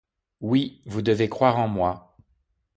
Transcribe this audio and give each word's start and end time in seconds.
Oui, 0.39 0.81
vous 0.87 1.03
devez 1.03 1.29
croire 1.29 1.59
en 1.59 1.67
moi. 1.67 2.17